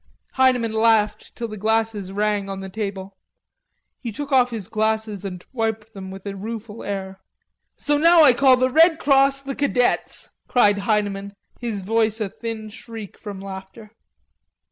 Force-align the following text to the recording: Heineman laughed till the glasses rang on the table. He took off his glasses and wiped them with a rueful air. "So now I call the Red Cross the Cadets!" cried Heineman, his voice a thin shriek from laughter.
Heineman 0.33 0.73
laughed 0.73 1.35
till 1.35 1.47
the 1.47 1.57
glasses 1.57 2.11
rang 2.11 2.49
on 2.49 2.59
the 2.59 2.69
table. 2.69 3.19
He 3.99 4.11
took 4.11 4.31
off 4.31 4.49
his 4.49 4.67
glasses 4.67 5.23
and 5.23 5.45
wiped 5.53 5.93
them 5.93 6.09
with 6.09 6.25
a 6.25 6.35
rueful 6.35 6.81
air. 6.83 7.21
"So 7.75 7.99
now 7.99 8.23
I 8.23 8.33
call 8.33 8.57
the 8.57 8.71
Red 8.71 8.97
Cross 8.97 9.43
the 9.43 9.53
Cadets!" 9.53 10.31
cried 10.47 10.79
Heineman, 10.79 11.35
his 11.59 11.81
voice 11.81 12.19
a 12.19 12.29
thin 12.29 12.69
shriek 12.69 13.15
from 13.15 13.39
laughter. 13.39 13.91